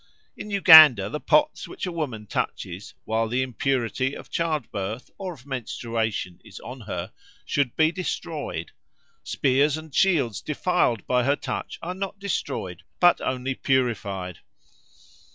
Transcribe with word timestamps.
In 0.35 0.49
Uganda 0.49 1.09
the 1.09 1.19
pots 1.19 1.67
which 1.67 1.85
a 1.85 1.91
woman 1.91 2.25
touches, 2.25 2.95
while 3.05 3.27
the 3.27 3.43
impurity 3.43 4.15
of 4.15 4.31
childbirth 4.31 5.11
or 5.19 5.31
of 5.35 5.45
menstruation 5.45 6.41
is 6.43 6.59
on 6.61 6.79
her, 6.89 7.11
should 7.45 7.75
be 7.75 7.91
destroyed; 7.91 8.71
spears 9.23 9.77
and 9.77 9.93
shields 9.93 10.41
defiled 10.41 11.05
by 11.05 11.21
her 11.23 11.35
touch 11.35 11.77
are 11.83 11.93
not 11.93 12.17
destroyed, 12.17 12.81
but 12.99 13.21
only 13.21 13.53
purified. 13.53 14.39